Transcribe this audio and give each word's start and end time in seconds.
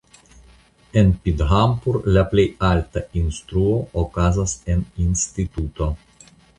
En 1.01 1.11
Pithampur 1.25 1.93
la 2.17 2.25
plej 2.33 2.47
alta 2.71 3.05
instruo 3.23 3.79
okazas 4.07 4.59
en 4.77 4.85
instituto. 5.09 5.95